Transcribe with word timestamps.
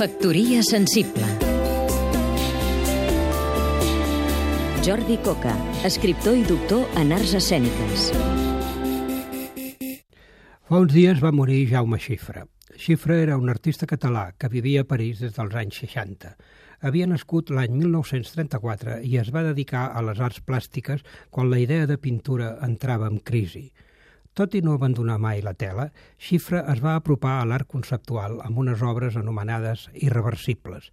Factoria 0.00 0.62
sensible 0.62 1.26
Jordi 4.80 5.18
Coca, 5.20 5.52
escriptor 5.84 6.38
i 6.40 6.46
doctor 6.48 6.86
en 6.96 7.12
arts 7.12 7.34
escèniques. 7.36 8.06
Fa 10.64 10.80
uns 10.80 10.94
dies 10.96 11.20
va 11.20 11.34
morir 11.36 11.66
Jaume 11.74 12.00
Xifra. 12.00 12.46
Xifra 12.80 13.18
era 13.26 13.36
un 13.36 13.52
artista 13.52 13.84
català 13.84 14.30
que 14.40 14.48
vivia 14.48 14.86
a 14.86 14.88
París 14.88 15.20
des 15.20 15.36
dels 15.36 15.60
anys 15.66 15.82
60. 15.84 16.32
Havia 16.80 17.10
nascut 17.12 17.52
l'any 17.52 17.76
1934 17.82 19.02
i 19.04 19.18
es 19.20 19.28
va 19.36 19.44
dedicar 19.50 19.90
a 19.92 20.00
les 20.08 20.24
arts 20.30 20.40
plàstiques 20.40 21.04
quan 21.28 21.52
la 21.52 21.60
idea 21.60 21.84
de 21.84 22.00
pintura 22.00 22.54
entrava 22.64 23.12
en 23.12 23.20
crisi. 23.20 23.66
Tot 24.34 24.54
i 24.54 24.62
no 24.62 24.76
abandonar 24.76 25.18
mai 25.18 25.42
la 25.42 25.54
tela, 25.58 25.88
Xifra 26.18 26.62
es 26.72 26.80
va 26.84 26.94
apropar 26.96 27.40
a 27.40 27.46
l'art 27.50 27.66
conceptual 27.68 28.38
amb 28.44 28.58
unes 28.62 28.82
obres 28.82 29.16
anomenades 29.18 29.88
irreversibles. 29.94 30.92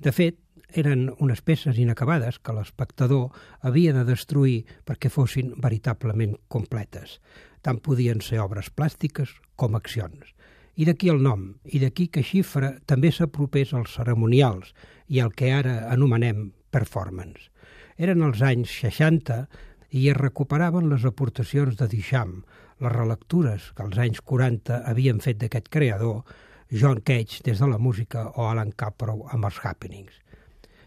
De 0.00 0.12
fet, 0.14 0.38
eren 0.72 1.08
unes 1.18 1.40
peces 1.42 1.78
inacabades 1.80 2.38
que 2.38 2.52
l'espectador 2.52 3.28
havia 3.60 3.92
de 3.96 4.04
destruir 4.08 4.64
perquè 4.88 5.10
fossin 5.12 5.54
veritablement 5.56 6.36
completes. 6.48 7.18
Tant 7.62 7.80
podien 7.84 8.20
ser 8.24 8.40
obres 8.40 8.70
plàstiques 8.70 9.32
com 9.56 9.76
accions. 9.76 10.34
I 10.78 10.86
d'aquí 10.86 11.08
el 11.10 11.22
nom, 11.24 11.56
i 11.64 11.80
d'aquí 11.82 12.06
que 12.12 12.22
Xifra 12.22 12.76
també 12.86 13.10
s'apropés 13.12 13.72
als 13.74 13.96
ceremonials 13.98 14.72
i 15.08 15.20
al 15.20 15.32
que 15.34 15.50
ara 15.52 15.88
anomenem 15.90 16.52
performance. 16.70 17.50
Eren 17.98 18.22
els 18.22 18.44
anys 18.46 18.70
60 18.84 19.48
i 19.90 20.08
es 20.10 20.16
recuperaven 20.16 20.88
les 20.90 21.04
aportacions 21.08 21.76
de 21.78 21.88
Duchamp, 21.88 22.42
les 22.80 22.92
relectures 22.92 23.70
que 23.74 23.84
als 23.84 23.98
anys 23.98 24.20
40 24.20 24.82
havien 24.90 25.20
fet 25.24 25.40
d'aquest 25.40 25.70
creador, 25.72 26.22
John 26.70 27.00
Cage 27.00 27.40
des 27.44 27.58
de 27.58 27.66
la 27.66 27.78
música 27.78 28.26
o 28.36 28.48
Alan 28.50 28.72
Caprow 28.76 29.24
amb 29.32 29.48
els 29.48 29.60
happenings. 29.64 30.12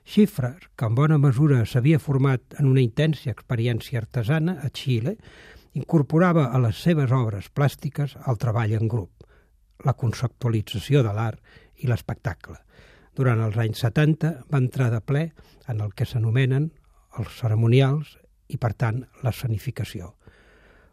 Schiffer, 0.06 0.58
que 0.76 0.86
en 0.86 0.96
bona 0.98 1.18
mesura 1.22 1.64
s'havia 1.66 2.00
format 2.00 2.58
en 2.60 2.70
una 2.70 2.82
intensa 2.82 3.32
experiència 3.32 4.02
artesana 4.02 4.60
a 4.62 4.70
Xile, 4.70 5.16
incorporava 5.74 6.50
a 6.52 6.60
les 6.62 6.82
seves 6.84 7.12
obres 7.16 7.50
plàstiques 7.50 8.18
el 8.28 8.38
treball 8.38 8.74
en 8.78 8.90
grup, 8.92 9.26
la 9.86 9.94
conceptualització 9.98 11.02
de 11.06 11.14
l'art 11.16 11.40
i 11.82 11.90
l'espectacle. 11.90 12.58
Durant 13.18 13.42
els 13.42 13.58
anys 13.58 13.82
70 13.84 14.34
va 14.52 14.62
entrar 14.62 14.90
de 14.92 15.02
ple 15.02 15.32
en 15.68 15.82
el 15.82 15.94
que 15.96 16.06
s'anomenen 16.06 16.70
els 17.20 17.34
ceremonials 17.40 18.18
i, 18.52 18.60
per 18.60 18.74
tant, 18.76 19.02
l'escenificació. 19.24 20.12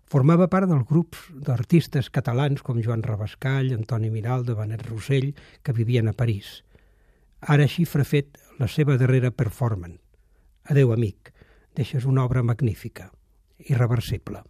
Formava 0.09 0.49
part 0.49 0.71
dels 0.71 0.87
grups 0.89 1.27
d'artistes 1.45 2.09
catalans 2.09 2.63
com 2.65 2.81
Joan 2.81 3.03
Rabascall, 3.05 3.75
Antoni 3.77 4.09
Miralda, 4.11 4.57
Benet 4.57 4.87
Rossell, 4.89 5.35
que 5.63 5.77
vivien 5.77 6.09
a 6.09 6.17
París. 6.17 6.63
Ara 7.41 7.69
xifra 7.69 8.07
fet 8.09 8.39
la 8.59 8.71
seva 8.73 8.97
darrera 8.97 9.31
performance. 9.31 10.01
Adeu, 10.69 10.95
amic, 10.95 11.33
deixes 11.77 12.09
una 12.09 12.25
obra 12.25 12.43
magnífica, 12.43 13.11
irreversible. 13.69 14.43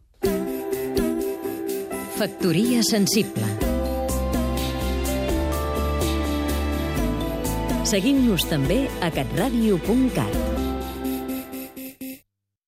Factoria 2.19 2.83
sensible 2.83 3.47
Seguim-nos 7.89 8.45
també 8.51 8.83
a 9.01 9.09
catradio.cat 9.15 10.48